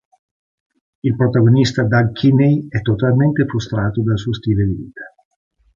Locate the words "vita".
4.73-5.03